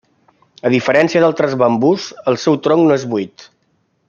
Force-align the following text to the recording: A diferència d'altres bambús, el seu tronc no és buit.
A 0.69 0.71
diferència 0.75 1.21
d'altres 1.25 1.53
bambús, 1.65 2.09
el 2.33 2.41
seu 2.47 2.61
tronc 2.69 2.89
no 2.89 3.01
és 3.01 3.07
buit. 3.13 3.47